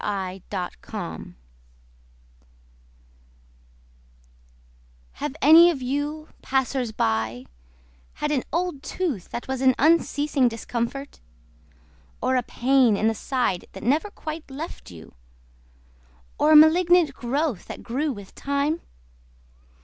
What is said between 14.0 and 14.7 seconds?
quite